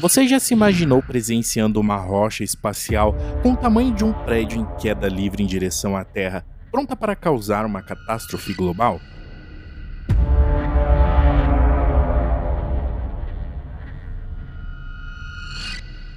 Você 0.00 0.28
já 0.28 0.38
se 0.38 0.54
imaginou 0.54 1.02
presenciando 1.02 1.80
uma 1.80 1.96
rocha 1.96 2.44
espacial 2.44 3.16
com 3.42 3.54
o 3.54 3.56
tamanho 3.56 3.92
de 3.92 4.04
um 4.04 4.12
prédio 4.12 4.60
em 4.60 4.76
queda 4.76 5.08
livre 5.08 5.42
em 5.42 5.46
direção 5.46 5.96
à 5.96 6.04
Terra, 6.04 6.46
pronta 6.70 6.94
para 6.94 7.16
causar 7.16 7.66
uma 7.66 7.82
catástrofe 7.82 8.54
global? 8.54 9.00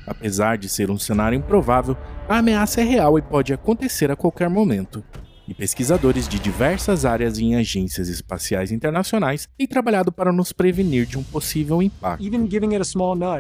Apesar 0.06 0.60
de 0.60 0.70
ser 0.70 0.92
um 0.92 1.00
cenário 1.00 1.36
improvável, 1.36 1.98
a 2.30 2.38
ameaça 2.38 2.82
é 2.82 2.84
real 2.84 3.18
e 3.18 3.22
pode 3.24 3.52
acontecer 3.52 4.12
a 4.12 4.16
qualquer 4.16 4.48
momento 4.48 5.04
e 5.52 5.54
pesquisadores 5.54 6.30
de 6.30 6.40
diversas 6.40 7.04
áreas 7.06 7.38
em 7.38 7.56
agências 7.56 8.08
espaciais 8.08 8.72
internacionais 8.72 9.50
têm 9.58 9.68
trabalhado 9.68 10.10
para 10.10 10.32
nos 10.32 10.54
prevenir 10.54 11.06
de 11.06 11.18
um 11.18 11.24
possível 11.24 11.82
impacto. 11.82 12.24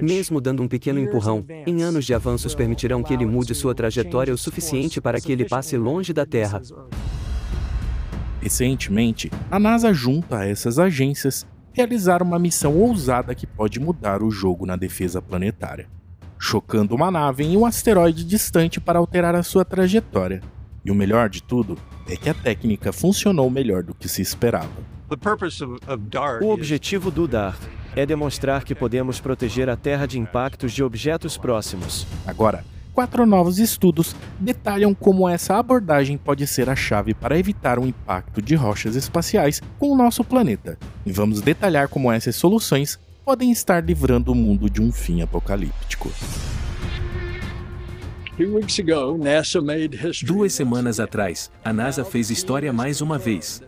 Mesmo 0.03 0.41
dando 0.41 0.61
um 0.61 0.67
pequeno 0.67 0.99
empurrão, 0.99 1.45
em 1.65 1.81
anos 1.81 2.05
de 2.05 2.13
avanços 2.13 2.53
permitirão 2.53 3.01
que 3.01 3.13
ele 3.13 3.25
mude 3.25 3.55
sua 3.55 3.73
trajetória 3.73 4.33
o 4.33 4.37
suficiente 4.37 4.99
para 4.99 5.21
que 5.21 5.31
ele 5.31 5.45
passe 5.45 5.77
longe 5.77 6.11
da 6.11 6.25
Terra. 6.25 6.61
Recentemente, 8.41 9.31
a 9.49 9.57
NASA, 9.57 9.93
junto 9.93 10.35
a 10.35 10.45
essas 10.45 10.79
agências, 10.79 11.47
realizaram 11.71 12.25
uma 12.25 12.39
missão 12.39 12.75
ousada 12.77 13.33
que 13.33 13.47
pode 13.47 13.79
mudar 13.79 14.21
o 14.21 14.29
jogo 14.29 14.65
na 14.65 14.75
defesa 14.75 15.21
planetária, 15.21 15.87
chocando 16.37 16.93
uma 16.93 17.09
nave 17.09 17.45
em 17.45 17.55
um 17.55 17.65
asteroide 17.65 18.25
distante 18.25 18.81
para 18.81 18.99
alterar 18.99 19.33
a 19.33 19.43
sua 19.43 19.63
trajetória. 19.63 20.41
E 20.83 20.91
o 20.91 20.95
melhor 20.95 21.29
de 21.29 21.43
tudo 21.43 21.77
é 22.07 22.15
que 22.15 22.29
a 22.29 22.33
técnica 22.33 22.91
funcionou 22.91 23.49
melhor 23.49 23.83
do 23.83 23.93
que 23.93 24.09
se 24.09 24.21
esperava. 24.21 24.69
O 26.41 26.49
objetivo 26.49 27.11
do 27.11 27.27
DART 27.27 27.61
é 27.95 28.05
demonstrar 28.05 28.63
que 28.63 28.73
podemos 28.73 29.19
proteger 29.19 29.69
a 29.69 29.75
Terra 29.75 30.05
de 30.05 30.17
impactos 30.17 30.71
de 30.71 30.83
objetos 30.83 31.37
próximos. 31.37 32.07
Agora, 32.25 32.63
quatro 32.93 33.25
novos 33.25 33.59
estudos 33.59 34.15
detalham 34.39 34.93
como 34.93 35.27
essa 35.27 35.57
abordagem 35.57 36.17
pode 36.17 36.47
ser 36.47 36.69
a 36.69 36.75
chave 36.75 37.13
para 37.13 37.37
evitar 37.37 37.77
o 37.77 37.85
impacto 37.85 38.41
de 38.41 38.55
rochas 38.55 38.95
espaciais 38.95 39.61
com 39.77 39.91
o 39.91 39.97
nosso 39.97 40.23
planeta. 40.23 40.77
E 41.05 41.11
vamos 41.11 41.41
detalhar 41.41 41.89
como 41.89 42.11
essas 42.11 42.35
soluções 42.35 42.99
podem 43.23 43.51
estar 43.51 43.83
livrando 43.83 44.31
o 44.31 44.35
mundo 44.35 44.69
de 44.69 44.81
um 44.81 44.91
fim 44.91 45.21
apocalíptico. 45.21 46.09
Duas 50.23 50.53
semanas 50.53 50.99
atrás, 50.99 51.51
a 51.63 51.71
NASA 51.71 52.03
fez 52.03 52.31
história 52.31 52.73
mais 52.73 52.99
uma 52.99 53.17
vez. 53.17 53.61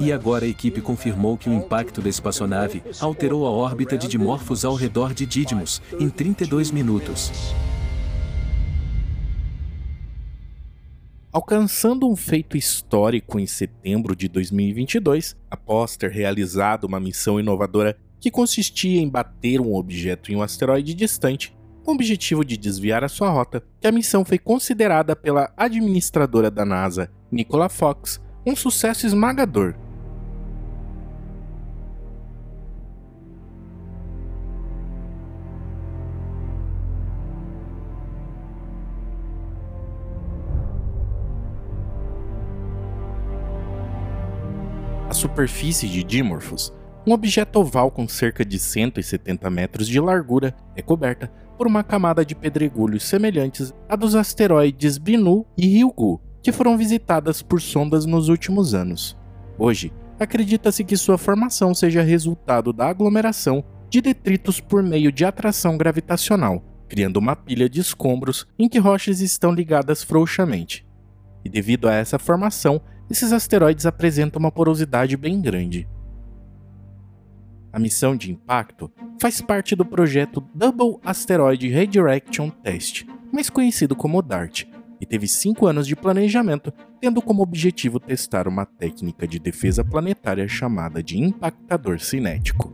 E 0.00 0.10
agora 0.10 0.46
a 0.46 0.48
equipe 0.48 0.80
confirmou 0.80 1.36
que 1.36 1.50
o 1.50 1.52
impacto 1.52 2.00
da 2.00 2.08
espaçonave 2.08 2.82
alterou 3.00 3.46
a 3.46 3.50
órbita 3.50 3.98
de 3.98 4.08
Dimorphos 4.08 4.64
ao 4.64 4.74
redor 4.74 5.12
de 5.12 5.26
Didymos 5.26 5.82
em 6.00 6.08
32 6.08 6.70
minutos. 6.70 7.30
Alcançando 11.30 12.08
um 12.08 12.16
feito 12.16 12.56
histórico 12.56 13.38
em 13.38 13.46
setembro 13.46 14.16
de 14.16 14.28
2022, 14.28 15.36
após 15.50 15.96
ter 15.96 16.10
realizado 16.10 16.84
uma 16.84 17.00
missão 17.00 17.38
inovadora 17.40 17.96
que 18.20 18.30
consistia 18.30 19.00
em 19.00 19.08
bater 19.08 19.60
um 19.60 19.74
objeto 19.74 20.30
em 20.30 20.36
um 20.36 20.42
asteroide 20.42 20.94
distante, 20.94 21.54
com 21.82 21.92
o 21.92 21.94
objetivo 21.94 22.44
de 22.44 22.56
desviar 22.56 23.04
a 23.04 23.08
sua 23.08 23.28
rota, 23.30 23.62
que 23.80 23.86
a 23.86 23.92
missão 23.92 24.24
foi 24.24 24.38
considerada 24.38 25.16
pela 25.16 25.52
administradora 25.56 26.50
da 26.50 26.64
NASA, 26.64 27.10
Nicola 27.30 27.68
Fox, 27.68 28.20
um 28.46 28.56
sucesso 28.56 29.06
esmagador. 29.06 29.74
A 45.08 45.14
superfície 45.14 45.86
de 45.88 46.02
Dimorphos 46.02 46.72
um 47.06 47.12
objeto 47.12 47.58
oval 47.58 47.90
com 47.90 48.06
cerca 48.06 48.44
de 48.44 48.58
170 48.58 49.50
metros 49.50 49.88
de 49.88 49.98
largura 49.98 50.54
é 50.76 50.82
coberta 50.82 51.32
por 51.58 51.66
uma 51.66 51.82
camada 51.82 52.24
de 52.24 52.34
pedregulhos 52.34 53.02
semelhantes 53.02 53.74
à 53.88 53.96
dos 53.96 54.14
asteroides 54.14 54.98
Bennu 54.98 55.44
e 55.56 55.66
Ryugu, 55.66 56.20
que 56.42 56.52
foram 56.52 56.78
visitadas 56.78 57.42
por 57.42 57.60
sondas 57.60 58.06
nos 58.06 58.28
últimos 58.28 58.72
anos. 58.72 59.16
Hoje, 59.58 59.92
acredita-se 60.18 60.84
que 60.84 60.96
sua 60.96 61.18
formação 61.18 61.74
seja 61.74 62.02
resultado 62.02 62.72
da 62.72 62.88
aglomeração 62.88 63.64
de 63.90 64.00
detritos 64.00 64.60
por 64.60 64.82
meio 64.82 65.10
de 65.10 65.24
atração 65.24 65.76
gravitacional, 65.76 66.62
criando 66.88 67.16
uma 67.16 67.34
pilha 67.34 67.68
de 67.68 67.80
escombros 67.80 68.46
em 68.58 68.68
que 68.68 68.78
rochas 68.78 69.20
estão 69.20 69.52
ligadas 69.52 70.02
frouxamente. 70.02 70.86
E 71.44 71.48
devido 71.48 71.88
a 71.88 71.94
essa 71.94 72.18
formação, 72.18 72.80
esses 73.10 73.32
asteroides 73.32 73.86
apresentam 73.86 74.38
uma 74.38 74.52
porosidade 74.52 75.16
bem 75.16 75.40
grande. 75.40 75.88
A 77.72 77.78
missão 77.78 78.14
de 78.14 78.30
impacto 78.30 78.92
faz 79.18 79.40
parte 79.40 79.74
do 79.74 79.84
projeto 79.84 80.44
Double 80.54 80.98
Asteroid 81.02 81.66
Redirection 81.68 82.50
Test, 82.50 83.06
mais 83.32 83.48
conhecido 83.48 83.96
como 83.96 84.20
DART, 84.20 84.64
e 85.00 85.06
teve 85.06 85.26
cinco 85.26 85.66
anos 85.66 85.86
de 85.86 85.96
planejamento, 85.96 86.70
tendo 87.00 87.22
como 87.22 87.42
objetivo 87.42 87.98
testar 87.98 88.46
uma 88.46 88.66
técnica 88.66 89.26
de 89.26 89.38
defesa 89.38 89.82
planetária 89.82 90.46
chamada 90.46 91.02
de 91.02 91.18
impactador 91.18 91.98
cinético. 91.98 92.70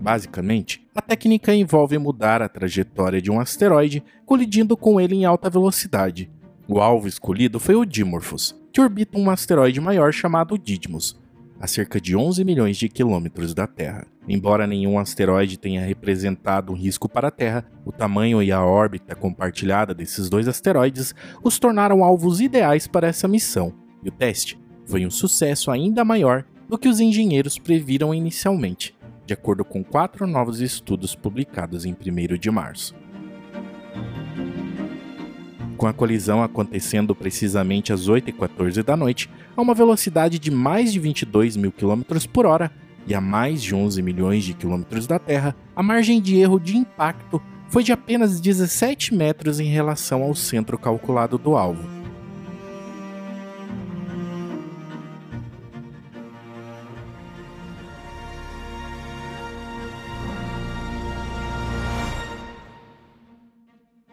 Basicamente, 0.00 0.84
a 0.92 1.00
técnica 1.00 1.54
envolve 1.54 1.96
mudar 1.96 2.42
a 2.42 2.48
trajetória 2.48 3.22
de 3.22 3.30
um 3.30 3.38
asteroide 3.38 4.02
colidindo 4.26 4.76
com 4.76 5.00
ele 5.00 5.14
em 5.14 5.24
alta 5.24 5.48
velocidade. 5.48 6.28
O 6.66 6.80
alvo 6.80 7.06
escolhido 7.06 7.60
foi 7.60 7.76
o 7.76 7.84
Dimorphos, 7.84 8.54
que 8.72 8.80
orbita 8.80 9.16
um 9.16 9.30
asteroide 9.30 9.80
maior 9.80 10.12
chamado 10.12 10.58
Didymos, 10.58 11.18
a 11.60 11.66
cerca 11.66 12.00
de 12.00 12.16
11 12.16 12.44
milhões 12.44 12.76
de 12.76 12.88
quilômetros 12.88 13.54
da 13.54 13.66
Terra. 13.66 14.06
Embora 14.28 14.66
nenhum 14.66 14.98
asteroide 14.98 15.58
tenha 15.58 15.84
representado 15.84 16.72
um 16.72 16.76
risco 16.76 17.08
para 17.08 17.28
a 17.28 17.30
Terra, 17.30 17.64
o 17.84 17.90
tamanho 17.90 18.42
e 18.42 18.52
a 18.52 18.64
órbita 18.64 19.14
compartilhada 19.14 19.94
desses 19.94 20.28
dois 20.28 20.46
asteroides 20.46 21.14
os 21.42 21.58
tornaram 21.58 22.04
alvos 22.04 22.40
ideais 22.40 22.86
para 22.86 23.08
essa 23.08 23.26
missão, 23.26 23.72
e 24.04 24.08
o 24.08 24.12
teste 24.12 24.58
foi 24.86 25.04
um 25.04 25.10
sucesso 25.10 25.70
ainda 25.70 26.04
maior 26.04 26.44
do 26.68 26.78
que 26.78 26.88
os 26.88 27.00
engenheiros 27.00 27.58
previram 27.58 28.14
inicialmente, 28.14 28.94
de 29.26 29.34
acordo 29.34 29.64
com 29.64 29.82
quatro 29.82 30.26
novos 30.26 30.60
estudos 30.60 31.14
publicados 31.14 31.84
em 31.84 31.92
1 31.92 32.38
de 32.38 32.50
março 32.50 32.94
com 35.78 35.86
a 35.86 35.92
colisão 35.92 36.42
acontecendo 36.42 37.14
precisamente 37.14 37.92
às 37.92 38.08
8h14 38.08 38.82
da 38.82 38.96
noite, 38.96 39.30
a 39.56 39.62
uma 39.62 39.74
velocidade 39.74 40.38
de 40.38 40.50
mais 40.50 40.92
de 40.92 40.98
22 40.98 41.56
mil 41.56 41.70
km 41.70 42.02
por 42.32 42.44
hora 42.44 42.70
e 43.06 43.14
a 43.14 43.20
mais 43.20 43.62
de 43.62 43.74
11 43.74 44.02
milhões 44.02 44.44
de 44.44 44.52
quilômetros 44.52 45.06
da 45.06 45.18
Terra, 45.18 45.56
a 45.74 45.82
margem 45.82 46.20
de 46.20 46.36
erro 46.36 46.58
de 46.58 46.76
impacto 46.76 47.40
foi 47.68 47.84
de 47.84 47.92
apenas 47.92 48.40
17 48.40 49.14
metros 49.14 49.60
em 49.60 49.68
relação 49.68 50.22
ao 50.22 50.34
centro 50.34 50.76
calculado 50.76 51.38
do 51.38 51.56
alvo. 51.56 51.88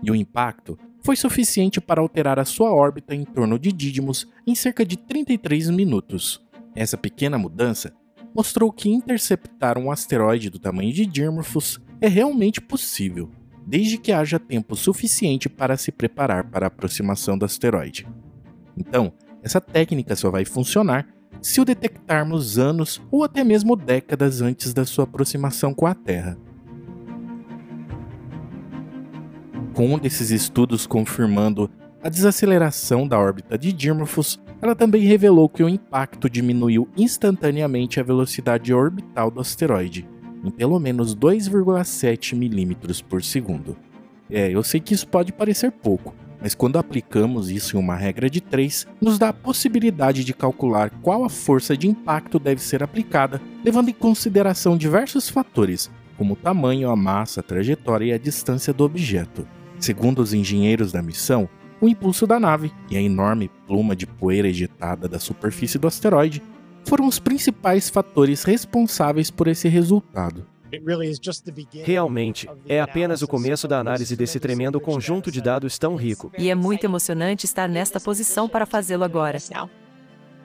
E 0.04 0.12
o 0.12 0.16
impacto 0.16 0.78
foi 1.06 1.16
suficiente 1.16 1.80
para 1.80 2.02
alterar 2.02 2.40
a 2.40 2.46
sua 2.46 2.74
órbita 2.74 3.14
em 3.14 3.24
torno 3.24 3.60
de 3.60 3.72
Didymos 3.72 4.28
em 4.46 4.56
cerca 4.56 4.84
de 4.84 4.98
33 4.98 5.70
minutos. 5.70 6.44
Essa 6.76 6.98
pequena 6.98 7.38
mudança 7.38 7.94
mostrou 8.34 8.72
que 8.72 8.90
interceptar 8.90 9.78
um 9.78 9.92
asteroide 9.92 10.50
do 10.50 10.58
tamanho 10.58 10.92
de 10.92 11.06
Dimorphos 11.06 11.80
é 12.02 12.08
realmente 12.08 12.60
possível, 12.60 13.30
desde 13.68 14.00
que 14.00 14.12
haja 14.12 14.40
tempo 14.40 14.76
suficiente 14.76 15.48
para 15.48 15.78
se 15.78 15.92
preparar 15.92 16.50
para 16.50 16.66
a 16.66 16.70
aproximação 16.70 17.38
do 17.38 17.46
asteroide. 17.46 18.08
Então, 18.76 19.14
essa 19.44 19.62
técnica 19.62 20.16
só 20.16 20.32
vai 20.32 20.44
funcionar 20.44 21.08
se 21.40 21.62
o 21.62 21.66
detectarmos 21.66 22.58
anos 22.58 23.00
ou 23.12 23.24
até 23.24 23.44
mesmo 23.44 23.76
décadas 23.76 24.42
antes 24.42 24.74
da 24.74 24.84
sua 24.84 25.04
aproximação 25.04 25.72
com 25.72 25.86
a 25.86 25.94
Terra. 25.94 26.36
Com 29.76 30.00
desses 30.00 30.32
estudos 30.32 30.88
confirmando 30.88 31.70
a 32.02 32.08
desaceleração 32.08 33.06
da 33.06 33.20
órbita 33.20 33.58
de 33.58 33.74
Dimorphos, 33.74 34.40
ela 34.62 34.74
também 34.74 35.02
revelou 35.04 35.50
que 35.50 35.62
o 35.62 35.68
impacto 35.68 36.30
diminuiu 36.30 36.88
instantaneamente 36.96 38.00
a 38.00 38.04
velocidade 38.04 38.74
orbital 38.74 39.30
do 39.30 39.42
asteroide, 39.42 40.08
em 40.46 40.50
pelo 40.50 40.80
menos 40.80 41.14
2,7 41.14 42.36
milímetros 42.36 43.02
por 43.02 43.22
segundo. 43.22 43.76
É, 44.30 44.50
eu 44.50 44.64
sei 44.64 44.80
que 44.80 44.94
isso 44.94 45.08
pode 45.10 45.34
parecer 45.34 45.72
pouco, 45.72 46.16
mas 46.42 46.56
quando 46.56 46.80
aplicamos 46.80 47.52
isso 47.52 47.76
em 47.76 47.80
uma 47.80 47.96
regra 47.96 48.30
de 48.30 48.40
3, 48.40 48.88
nos 49.02 49.20
dá 49.20 49.30
a 49.30 49.34
possibilidade 49.34 50.24
de 50.24 50.34
calcular 50.34 50.90
qual 51.02 51.26
a 51.26 51.30
força 51.30 51.76
de 51.76 51.90
impacto 51.90 52.40
deve 52.40 52.62
ser 52.62 52.82
aplicada, 52.82 53.42
levando 53.62 53.90
em 53.90 53.94
consideração 53.94 54.78
diversos 54.78 55.28
fatores, 55.28 55.92
como 56.18 56.34
o 56.34 56.38
tamanho, 56.38 56.90
a 56.90 56.96
massa, 56.96 57.42
a 57.42 57.44
trajetória 57.44 58.06
e 58.06 58.14
a 58.14 58.18
distância 58.18 58.72
do 58.72 58.86
objeto. 58.86 59.46
Segundo 59.80 60.20
os 60.20 60.34
engenheiros 60.34 60.92
da 60.92 61.02
missão, 61.02 61.50
o 61.82 61.88
impulso 61.88 62.26
da 62.26 62.40
nave 62.40 62.72
e 62.90 62.98
a 62.98 63.02
enorme 63.02 63.50
pluma 63.68 63.96
de 63.96 64.08
poeira 64.08 64.48
ejetada 64.48 65.08
da 65.08 65.20
superfície 65.20 65.78
do 65.78 65.88
asteroide 65.88 66.42
foram 66.86 67.08
os 67.08 67.20
principais 67.20 67.90
fatores 67.90 68.44
responsáveis 68.44 69.30
por 69.30 69.48
esse 69.48 69.68
resultado. 69.68 70.46
Realmente, 71.84 72.50
é 72.68 72.82
apenas 72.82 73.22
o 73.22 73.28
começo 73.28 73.68
da 73.68 73.80
análise 73.80 74.16
desse 74.16 74.40
tremendo 74.40 74.80
conjunto 74.80 75.32
de 75.32 75.42
dados 75.42 75.78
tão 75.78 75.96
rico. 75.96 76.32
E 76.38 76.50
é 76.50 76.56
muito 76.56 76.84
emocionante 76.84 77.46
estar 77.46 77.68
nesta 77.68 78.00
posição 78.00 78.50
para 78.50 78.66
fazê-lo 78.66 79.04
agora. 79.04 79.38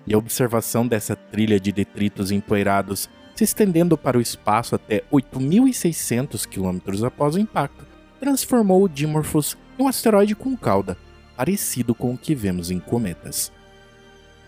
E 0.06 0.14
a 0.14 0.18
observação 0.18 0.86
dessa 0.86 1.16
trilha 1.16 1.58
de 1.58 1.72
detritos 1.72 2.30
empoeirados 2.30 3.08
se 3.34 3.44
estendendo 3.44 3.96
para 3.96 4.18
o 4.18 4.20
espaço 4.20 4.74
até 4.74 5.02
8.600 5.10 6.46
km 6.46 7.06
após 7.06 7.34
o 7.34 7.38
impacto, 7.38 7.86
transformou 8.20 8.84
o 8.84 8.88
Dimorphos 8.88 9.56
em 9.78 9.82
um 9.82 9.88
asteroide 9.88 10.36
com 10.36 10.56
cauda, 10.56 10.96
parecido 11.36 11.94
com 11.94 12.12
o 12.12 12.18
que 12.18 12.34
vemos 12.34 12.70
em 12.70 12.78
cometas. 12.78 13.50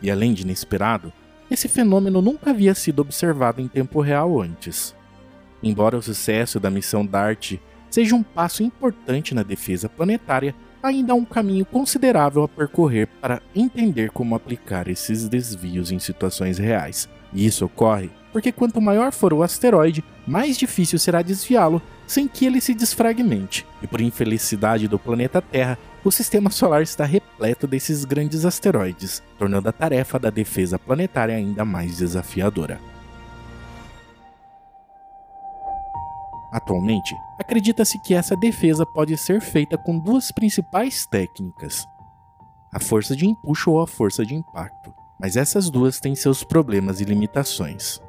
E 0.02 0.10
além 0.10 0.34
de 0.34 0.42
inesperado, 0.42 1.12
esse 1.50 1.68
fenômeno 1.68 2.20
nunca 2.20 2.50
havia 2.50 2.74
sido 2.74 3.00
observado 3.00 3.60
em 3.60 3.66
tempo 3.66 4.00
real 4.00 4.40
antes. 4.40 4.94
Embora 5.62 5.96
o 5.96 6.02
sucesso 6.02 6.60
da 6.60 6.70
missão 6.70 7.04
DART 7.06 7.54
seja 7.90 8.14
um 8.14 8.22
passo 8.22 8.62
importante 8.62 9.34
na 9.34 9.42
defesa 9.42 9.88
planetária, 9.88 10.54
ainda 10.82 11.12
há 11.12 11.16
um 11.16 11.24
caminho 11.24 11.64
considerável 11.64 12.42
a 12.42 12.48
percorrer 12.48 13.06
para 13.20 13.40
entender 13.54 14.10
como 14.10 14.34
aplicar 14.34 14.88
esses 14.88 15.28
desvios 15.28 15.90
em 15.90 15.98
situações 15.98 16.58
reais. 16.58 17.08
E 17.32 17.46
isso 17.46 17.64
ocorre 17.64 18.10
porque 18.32 18.50
quanto 18.50 18.80
maior 18.80 19.12
for 19.12 19.32
o 19.34 19.42
asteroide, 19.42 20.02
mais 20.26 20.56
difícil 20.56 20.98
será 20.98 21.20
desviá-lo 21.20 21.82
sem 22.12 22.28
que 22.28 22.44
ele 22.44 22.60
se 22.60 22.74
desfragmente. 22.74 23.66
E 23.80 23.86
por 23.86 24.00
infelicidade 24.00 24.86
do 24.86 24.98
planeta 24.98 25.40
Terra, 25.40 25.78
o 26.04 26.10
sistema 26.10 26.50
solar 26.50 26.82
está 26.82 27.06
repleto 27.06 27.66
desses 27.66 28.04
grandes 28.04 28.44
asteroides, 28.44 29.22
tornando 29.38 29.68
a 29.68 29.72
tarefa 29.72 30.18
da 30.18 30.28
defesa 30.28 30.78
planetária 30.78 31.34
ainda 31.34 31.64
mais 31.64 31.96
desafiadora. 31.96 32.78
Atualmente, 36.52 37.16
acredita-se 37.38 37.98
que 38.02 38.12
essa 38.12 38.36
defesa 38.36 38.84
pode 38.84 39.16
ser 39.16 39.40
feita 39.40 39.78
com 39.78 39.98
duas 39.98 40.30
principais 40.30 41.06
técnicas: 41.06 41.86
a 42.70 42.78
força 42.78 43.16
de 43.16 43.26
empuxo 43.26 43.70
ou 43.70 43.80
a 43.80 43.86
força 43.86 44.26
de 44.26 44.34
impacto, 44.34 44.92
mas 45.18 45.34
essas 45.34 45.70
duas 45.70 45.98
têm 45.98 46.14
seus 46.14 46.44
problemas 46.44 47.00
e 47.00 47.04
limitações. 47.04 48.02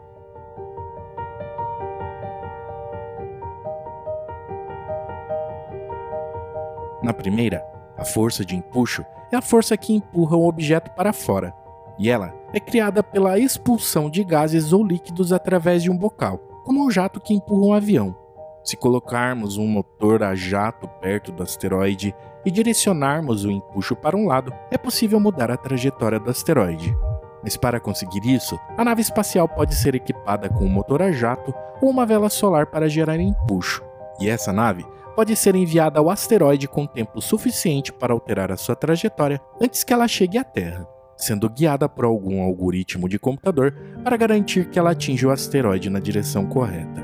Na 7.04 7.14
primeira, 7.14 7.62
a 7.98 8.06
força 8.06 8.46
de 8.46 8.56
empuxo 8.56 9.06
é 9.30 9.36
a 9.36 9.42
força 9.42 9.76
que 9.76 9.94
empurra 9.94 10.38
o 10.38 10.48
objeto 10.48 10.90
para 10.92 11.12
fora, 11.12 11.54
e 12.00 12.10
ela 12.10 12.34
é 12.54 12.60
criada 12.62 13.04
pela 13.04 13.38
expulsão 13.38 14.10
de 14.10 14.24
gases 14.24 14.72
ou 14.72 14.84
líquidos 14.84 15.34
através 15.34 15.84
de 15.84 15.92
um 15.92 15.98
bocal, 15.98 16.38
como 16.64 16.86
um 16.86 16.90
jato 16.90 17.20
que 17.20 17.34
empurra 17.34 17.66
um 17.66 17.74
avião. 17.74 18.16
Se 18.64 18.78
colocarmos 18.78 19.58
um 19.58 19.68
motor 19.68 20.24
a 20.24 20.34
jato 20.34 20.88
perto 21.02 21.34
do 21.34 21.44
asteroide 21.44 22.16
e 22.46 22.50
direcionarmos 22.50 23.44
o 23.44 23.52
empuxo 23.52 23.98
para 23.98 24.16
um 24.16 24.26
lado, 24.26 24.54
é 24.72 24.78
possível 24.78 25.20
mudar 25.20 25.52
a 25.52 25.58
trajetória 25.58 26.20
do 26.20 26.30
asteroide. 26.30 26.96
Mas 27.44 27.58
para 27.58 27.82
conseguir 27.82 28.26
isso, 28.26 28.58
a 28.78 28.86
nave 28.86 29.02
espacial 29.02 29.50
pode 29.50 29.76
ser 29.76 29.94
equipada 29.94 30.48
com 30.48 30.64
um 30.64 30.70
motor 30.70 31.02
a 31.02 31.12
jato 31.12 31.54
ou 31.82 31.90
uma 31.90 32.06
vela 32.06 32.30
solar 32.30 32.68
para 32.68 32.88
gerar 32.88 33.20
empuxo. 33.20 33.84
E 34.18 34.30
essa 34.30 34.54
nave 34.54 34.86
pode 35.16 35.36
ser 35.36 35.56
enviada 35.56 36.00
ao 36.00 36.10
asteroide 36.10 36.68
com 36.68 36.86
tempo 36.86 37.22
suficiente 37.22 37.92
para 37.94 38.14
alterar 38.14 38.52
a 38.52 38.58
sua 38.58 38.76
trajetória 38.76 39.42
antes 39.62 39.84
que 39.84 39.94
ela 39.94 40.08
chegue 40.08 40.38
à 40.38 40.44
Terra, 40.44 40.88
sendo 41.16 41.50
guiada 41.50 41.88
por 41.88 42.06
algum 42.06 42.42
algoritmo 42.42 43.08
de 43.08 43.20
computador 43.20 43.74
para 44.04 44.18
garantir 44.18 44.70
que 44.70 44.80
ela 44.80 44.92
atinja 44.92 45.28
o 45.28 45.32
asteroide 45.32 45.90
na 45.90 46.00
direção 46.00 46.46
correta. 46.46 47.02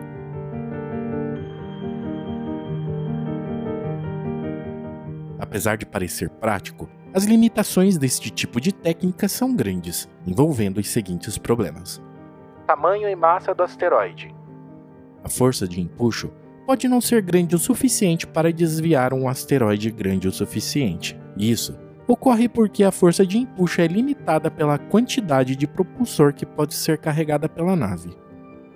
Apesar 5.39 5.77
de 5.77 5.85
parecer 5.85 6.29
prático, 6.29 6.89
as 7.11 7.23
limitações 7.23 7.97
deste 7.97 8.29
tipo 8.29 8.61
de 8.61 8.71
técnica 8.71 9.27
são 9.27 9.55
grandes, 9.55 10.07
envolvendo 10.27 10.79
os 10.79 10.87
seguintes 10.89 11.37
problemas: 11.39 11.99
tamanho 12.67 13.09
e 13.09 13.15
massa 13.15 13.53
do 13.53 13.63
asteroide. 13.63 14.33
A 15.23 15.29
força 15.29 15.67
de 15.67 15.81
empuxo 15.81 16.31
pode 16.69 16.87
não 16.87 17.01
ser 17.01 17.23
grande 17.23 17.55
o 17.55 17.57
suficiente 17.57 18.27
para 18.27 18.53
desviar 18.53 19.11
um 19.11 19.27
asteroide 19.27 19.89
grande 19.89 20.27
o 20.27 20.31
suficiente. 20.31 21.19
Isso 21.35 21.75
ocorre 22.07 22.47
porque 22.47 22.83
a 22.83 22.91
força 22.91 23.25
de 23.25 23.39
empuxo 23.39 23.81
é 23.81 23.87
limitada 23.87 24.51
pela 24.51 24.77
quantidade 24.77 25.55
de 25.55 25.65
propulsor 25.65 26.31
que 26.31 26.45
pode 26.45 26.75
ser 26.75 26.99
carregada 26.99 27.49
pela 27.49 27.75
nave. 27.75 28.15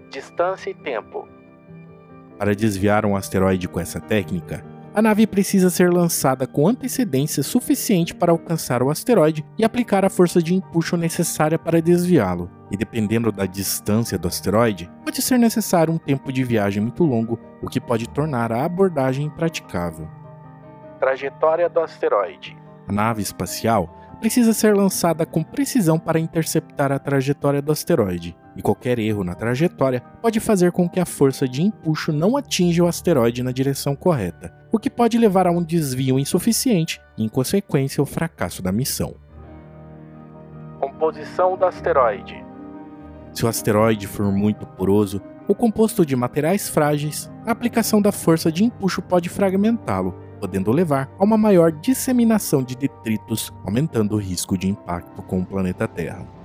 Distância 0.10 0.72
e 0.72 0.74
tempo. 0.74 1.28
Para 2.40 2.56
desviar 2.56 3.06
um 3.06 3.16
asteroide 3.16 3.68
com 3.68 3.80
essa 3.80 4.00
técnica, 4.00 4.66
a 4.94 5.02
nave 5.02 5.26
precisa 5.26 5.70
ser 5.70 5.92
lançada 5.92 6.46
com 6.46 6.68
antecedência 6.68 7.42
suficiente 7.42 8.14
para 8.14 8.32
alcançar 8.32 8.84
o 8.84 8.92
asteroide 8.92 9.44
e 9.58 9.66
aplicar 9.66 10.06
a 10.06 10.10
força 10.10 10.42
de 10.42 10.54
empuxo 10.54 10.96
necessária 10.96 11.58
para 11.58 11.82
desviá-lo. 11.82 12.50
E 12.70 12.78
dependendo 12.78 13.32
da 13.32 13.46
distância 13.46 14.18
do 14.18 14.28
asteroide, 14.28 14.90
pode 15.04 15.22
ser 15.22 15.38
necessário 15.38 15.94
um 15.94 15.98
tempo 15.98 16.32
de 16.32 16.44
viagem 16.44 16.82
muito 16.82 17.04
longo, 17.04 17.40
o 17.62 17.68
que 17.68 17.82
pode 17.82 18.08
tornar 18.08 18.52
a 18.52 18.64
abordagem 18.64 19.26
impraticável. 19.26 20.08
Trajetória 21.00 21.68
do 21.68 21.80
asteroide. 21.80 22.56
A 22.88 22.92
nave 22.92 23.22
espacial 23.22 24.18
precisa 24.20 24.54
ser 24.54 24.76
lançada 24.76 25.26
com 25.26 25.44
precisão 25.44 25.98
para 26.00 26.20
interceptar 26.20 26.92
a 26.92 27.00
trajetória 27.00 27.62
do 27.62 27.72
asteroide, 27.72 28.38
e 28.56 28.62
qualquer 28.62 29.00
erro 29.00 29.24
na 29.24 29.36
trajetória 29.36 30.02
pode 30.22 30.40
fazer 30.40 30.72
com 30.72 30.88
que 30.88 31.00
a 31.00 31.06
força 31.06 31.48
de 31.48 31.62
empuxo 31.62 32.12
não 32.12 32.38
atinja 32.38 32.84
o 32.84 32.88
asteroide 32.88 33.44
na 33.44 33.52
direção 33.52 33.96
correta, 33.96 34.54
o 34.72 34.80
que 34.80 34.90
pode 34.90 35.18
levar 35.18 35.48
a 35.48 35.52
um 35.52 35.64
desvio 35.64 36.20
insuficiente 36.20 37.02
e, 37.18 37.24
em 37.24 37.30
consequência, 37.30 38.02
o 38.02 38.06
fracasso 38.06 38.62
da 38.62 38.72
missão. 38.72 39.16
Composição 40.80 41.58
do 41.58 41.66
asteroide. 41.66 42.44
Se 43.34 43.46
o 43.46 43.48
asteroide 43.48 44.08
for 44.08 44.32
muito 44.32 44.66
poroso 44.66 45.22
ou 45.48 45.56
composto 45.56 46.06
de 46.06 46.16
materiais 46.16 46.70
frágeis, 46.70 47.32
a 47.46 47.52
aplicação 47.52 48.02
da 48.02 48.12
força 48.12 48.52
de 48.52 48.64
empuxo 48.64 49.02
pode 49.02 49.28
fragmentá-lo, 49.30 50.14
podendo 50.40 50.72
levar 50.72 51.10
a 51.18 51.24
uma 51.24 51.38
maior 51.38 51.72
disseminação 51.72 52.64
de 52.64 52.76
detritos, 52.76 53.52
aumentando 53.66 54.16
o 54.16 54.20
risco 54.20 54.58
de 54.58 54.70
impacto 54.70 55.22
com 55.24 55.42
o 55.42 55.46
planeta 55.46 55.88
Terra. 55.88 56.43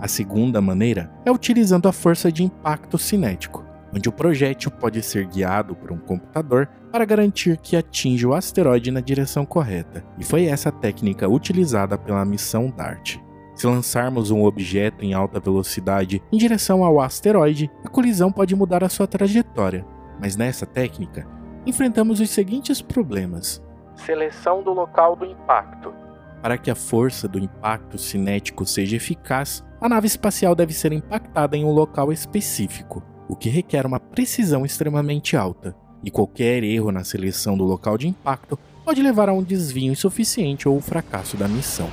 A 0.00 0.06
segunda 0.06 0.60
maneira 0.60 1.10
é 1.24 1.30
utilizando 1.30 1.88
a 1.88 1.92
força 1.92 2.30
de 2.30 2.44
impacto 2.44 2.96
cinético, 2.96 3.64
onde 3.92 4.08
o 4.08 4.12
projétil 4.12 4.70
pode 4.70 5.02
ser 5.02 5.26
guiado 5.26 5.74
por 5.74 5.90
um 5.90 5.98
computador 5.98 6.68
para 6.92 7.04
garantir 7.04 7.56
que 7.58 7.76
atinja 7.76 8.28
o 8.28 8.34
asteroide 8.34 8.90
na 8.90 9.00
direção 9.00 9.44
correta, 9.44 10.04
e 10.16 10.24
foi 10.24 10.46
essa 10.46 10.70
técnica 10.70 11.28
utilizada 11.28 11.98
pela 11.98 12.24
missão 12.24 12.70
DART. 12.70 13.18
Se 13.54 13.66
lançarmos 13.66 14.30
um 14.30 14.44
objeto 14.44 15.04
em 15.04 15.14
alta 15.14 15.40
velocidade 15.40 16.22
em 16.30 16.38
direção 16.38 16.84
ao 16.84 17.00
asteroide, 17.00 17.68
a 17.84 17.88
colisão 17.88 18.30
pode 18.30 18.54
mudar 18.54 18.84
a 18.84 18.88
sua 18.88 19.06
trajetória, 19.06 19.84
mas 20.20 20.36
nessa 20.36 20.64
técnica 20.64 21.26
enfrentamos 21.66 22.20
os 22.20 22.30
seguintes 22.30 22.80
problemas: 22.80 23.60
seleção 23.96 24.62
do 24.62 24.72
local 24.72 25.16
do 25.16 25.24
impacto. 25.24 25.92
Para 26.40 26.56
que 26.56 26.70
a 26.70 26.74
força 26.76 27.26
do 27.26 27.36
impacto 27.36 27.98
cinético 27.98 28.64
seja 28.64 28.94
eficaz, 28.94 29.64
a 29.80 29.88
nave 29.88 30.06
espacial 30.06 30.54
deve 30.54 30.72
ser 30.72 30.92
impactada 30.92 31.56
em 31.56 31.64
um 31.64 31.70
local 31.70 32.12
específico, 32.12 33.02
o 33.28 33.36
que 33.36 33.48
requer 33.48 33.86
uma 33.86 34.00
precisão 34.00 34.66
extremamente 34.66 35.36
alta, 35.36 35.74
e 36.02 36.10
qualquer 36.10 36.64
erro 36.64 36.90
na 36.90 37.04
seleção 37.04 37.56
do 37.56 37.64
local 37.64 37.96
de 37.96 38.08
impacto 38.08 38.58
pode 38.84 39.00
levar 39.02 39.28
a 39.28 39.32
um 39.32 39.42
desvio 39.42 39.92
insuficiente 39.92 40.68
ou 40.68 40.76
o 40.76 40.80
fracasso 40.80 41.36
da 41.36 41.46
missão. 41.46 41.88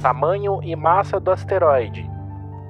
Tamanho 0.00 0.62
e 0.62 0.74
massa 0.74 1.20
do 1.20 1.30
asteroide. 1.30 2.08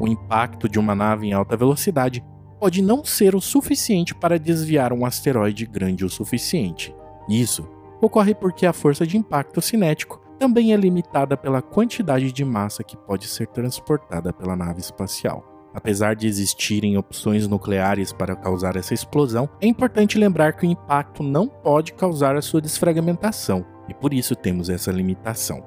O 0.01 0.09
impacto 0.09 0.69
de 0.69 0.81
uma 0.81 0.97
nave 0.97 1.29
em 1.29 1.33
alta 1.33 1.57
velocidade 1.57 2.25
pode 2.59 2.83
não 2.83 3.05
ser 3.05 3.37
o 3.37 3.41
suficiente 3.41 4.15
para 4.15 4.39
desviar 4.39 4.93
um 4.93 5.07
asteroide 5.07 5.65
grande 5.65 6.05
o 6.05 6.11
suficiente. 6.11 6.93
Isso 7.29 7.69
ocorre 8.01 8.35
porque 8.35 8.67
a 8.67 8.73
força 8.73 9.07
de 9.07 9.17
impacto 9.17 9.61
cinético 9.61 10.21
também 10.39 10.73
é 10.73 10.77
limitada 10.77 11.37
pela 11.37 11.61
quantidade 11.61 12.33
de 12.33 12.45
massa 12.45 12.83
que 12.83 12.97
pode 12.97 13.27
ser 13.27 13.47
transportada 13.49 14.33
pela 14.33 14.57
nave 14.57 14.81
espacial. 14.81 15.45
Apesar 15.73 16.17
de 16.17 16.27
existirem 16.27 16.97
opções 16.97 17.47
nucleares 17.47 18.13
para 18.13 18.35
causar 18.35 18.75
essa 18.75 18.95
explosão, 18.95 19.49
é 19.61 19.67
importante 19.67 20.19
lembrar 20.19 20.55
que 20.55 20.67
o 20.67 20.71
impacto 20.71 21.23
não 21.23 21.47
pode 21.47 21.93
causar 21.93 22.35
a 22.35 22.43
sua 22.43 22.61
desfragmentação, 22.61 23.65
e 23.89 23.95
por 23.95 24.13
isso 24.13 24.35
temos 24.35 24.69
essa 24.69 24.91
limitação. 24.91 25.63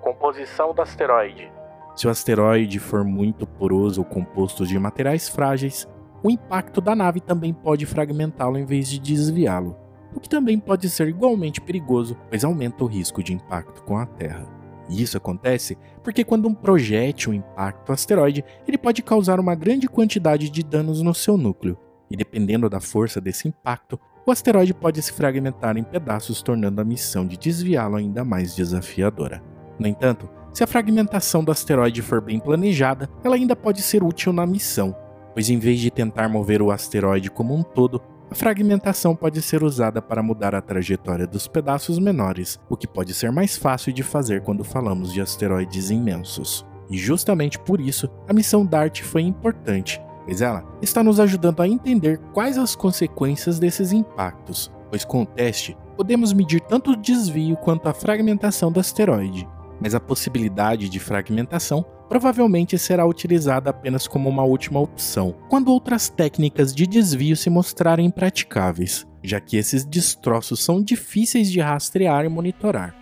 Composição 0.00 0.72
do 0.72 0.80
asteroide. 0.80 1.50
Se 1.94 2.06
o 2.06 2.10
asteroide 2.10 2.78
for 2.78 3.04
muito 3.04 3.46
poroso 3.46 4.00
ou 4.00 4.04
composto 4.04 4.66
de 4.66 4.78
materiais 4.78 5.28
frágeis, 5.28 5.86
o 6.22 6.30
impacto 6.30 6.80
da 6.80 6.94
nave 6.94 7.20
também 7.20 7.52
pode 7.52 7.84
fragmentá-lo 7.84 8.56
em 8.56 8.64
vez 8.64 8.88
de 8.88 8.98
desviá-lo, 8.98 9.76
o 10.14 10.20
que 10.20 10.28
também 10.28 10.58
pode 10.58 10.88
ser 10.88 11.08
igualmente 11.08 11.60
perigoso, 11.60 12.16
pois 12.28 12.44
aumenta 12.44 12.84
o 12.84 12.86
risco 12.86 13.22
de 13.22 13.32
impacto 13.32 13.82
com 13.82 13.96
a 13.96 14.06
Terra. 14.06 14.46
E 14.88 15.02
isso 15.02 15.16
acontece 15.16 15.76
porque 16.02 16.24
quando 16.24 16.48
um 16.48 16.54
projétil 16.54 17.32
impacta 17.32 17.92
o 17.92 17.94
asteroide, 17.94 18.44
ele 18.66 18.76
pode 18.76 19.02
causar 19.02 19.40
uma 19.40 19.54
grande 19.54 19.88
quantidade 19.88 20.50
de 20.50 20.62
danos 20.62 21.00
no 21.00 21.14
seu 21.14 21.36
núcleo, 21.36 21.78
e 22.10 22.16
dependendo 22.16 22.68
da 22.68 22.80
força 22.80 23.20
desse 23.20 23.48
impacto, 23.48 23.98
o 24.26 24.30
asteroide 24.30 24.74
pode 24.74 25.00
se 25.02 25.12
fragmentar 25.12 25.76
em 25.76 25.82
pedaços, 25.82 26.42
tornando 26.42 26.80
a 26.80 26.84
missão 26.84 27.26
de 27.26 27.36
desviá-lo 27.36 27.96
ainda 27.96 28.24
mais 28.24 28.54
desafiadora. 28.54 29.42
No 29.78 29.86
entanto, 29.86 30.28
se 30.52 30.62
a 30.62 30.66
fragmentação 30.66 31.42
do 31.42 31.50
asteroide 31.50 32.02
for 32.02 32.20
bem 32.20 32.38
planejada, 32.38 33.08
ela 33.24 33.34
ainda 33.34 33.56
pode 33.56 33.80
ser 33.80 34.02
útil 34.02 34.32
na 34.32 34.46
missão, 34.46 34.94
pois 35.32 35.48
em 35.48 35.58
vez 35.58 35.80
de 35.80 35.90
tentar 35.90 36.28
mover 36.28 36.60
o 36.60 36.70
asteroide 36.70 37.30
como 37.30 37.54
um 37.54 37.62
todo, 37.62 38.00
a 38.32 38.34
fragmentação 38.34 39.14
pode 39.14 39.42
ser 39.42 39.62
usada 39.62 40.00
para 40.00 40.22
mudar 40.22 40.54
a 40.54 40.62
trajetória 40.62 41.26
dos 41.26 41.46
pedaços 41.46 41.98
menores, 41.98 42.58
o 42.66 42.78
que 42.78 42.86
pode 42.86 43.12
ser 43.12 43.30
mais 43.30 43.58
fácil 43.58 43.92
de 43.92 44.02
fazer 44.02 44.40
quando 44.40 44.64
falamos 44.64 45.12
de 45.12 45.20
asteroides 45.20 45.90
imensos. 45.90 46.64
E 46.88 46.96
justamente 46.96 47.58
por 47.58 47.78
isso, 47.78 48.08
a 48.26 48.32
missão 48.32 48.64
DART 48.64 49.02
foi 49.02 49.20
importante, 49.20 50.00
pois 50.24 50.40
ela 50.40 50.64
está 50.80 51.02
nos 51.02 51.20
ajudando 51.20 51.60
a 51.60 51.68
entender 51.68 52.18
quais 52.32 52.56
as 52.56 52.74
consequências 52.74 53.58
desses 53.58 53.92
impactos, 53.92 54.72
pois 54.88 55.04
com 55.04 55.22
o 55.22 55.26
teste 55.26 55.76
podemos 55.94 56.32
medir 56.32 56.62
tanto 56.62 56.92
o 56.92 56.96
desvio 56.96 57.54
quanto 57.58 57.86
a 57.86 57.92
fragmentação 57.92 58.72
do 58.72 58.80
asteroide 58.80 59.46
mas 59.82 59.94
a 59.94 60.00
possibilidade 60.00 60.88
de 60.88 61.00
fragmentação 61.00 61.84
provavelmente 62.08 62.78
será 62.78 63.04
utilizada 63.04 63.70
apenas 63.70 64.06
como 64.06 64.28
uma 64.28 64.44
última 64.44 64.78
opção, 64.78 65.34
quando 65.48 65.72
outras 65.72 66.08
técnicas 66.08 66.72
de 66.72 66.86
desvio 66.86 67.34
se 67.34 67.50
mostrarem 67.50 68.06
impraticáveis, 68.06 69.06
já 69.22 69.40
que 69.40 69.56
esses 69.56 69.84
destroços 69.84 70.62
são 70.62 70.80
difíceis 70.82 71.50
de 71.50 71.60
rastrear 71.60 72.24
e 72.24 72.28
monitorar. 72.28 72.94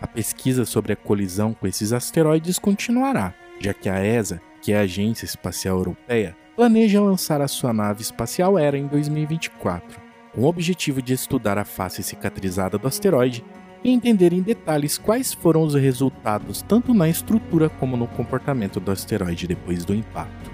A 0.00 0.06
pesquisa 0.06 0.64
sobre 0.64 0.92
a 0.92 0.96
colisão 0.96 1.54
com 1.54 1.66
esses 1.66 1.92
asteroides 1.92 2.58
continuará, 2.58 3.34
já 3.58 3.72
que 3.72 3.88
a 3.88 4.04
ESA, 4.04 4.40
que 4.60 4.72
é 4.72 4.78
a 4.78 4.82
Agência 4.82 5.24
Espacial 5.24 5.78
Europeia, 5.78 6.36
planeja 6.54 7.00
lançar 7.00 7.40
a 7.40 7.48
sua 7.48 7.72
nave 7.72 8.02
espacial 8.02 8.58
ERA 8.58 8.78
em 8.78 8.86
2024, 8.86 10.00
com 10.34 10.42
o 10.42 10.46
objetivo 10.46 11.00
de 11.00 11.14
estudar 11.14 11.58
a 11.58 11.64
face 11.64 12.02
cicatrizada 12.02 12.78
do 12.78 12.86
asteroide 12.86 13.44
e 13.84 13.90
entender 13.90 14.32
em 14.32 14.40
detalhes 14.40 14.96
quais 14.96 15.34
foram 15.34 15.62
os 15.62 15.74
resultados 15.74 16.62
tanto 16.62 16.94
na 16.94 17.08
estrutura 17.08 17.68
como 17.68 17.96
no 17.96 18.08
comportamento 18.08 18.80
do 18.80 18.90
asteroide 18.90 19.46
depois 19.46 19.84
do 19.84 19.94
impacto. 19.94 20.53